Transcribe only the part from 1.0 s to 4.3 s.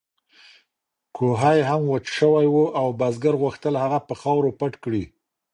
کوهی هم وچ شوی و او بزګر غوښتل هغه په